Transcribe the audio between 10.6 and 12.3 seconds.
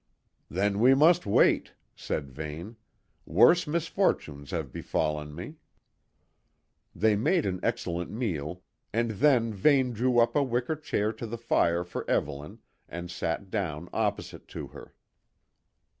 chair to the fire for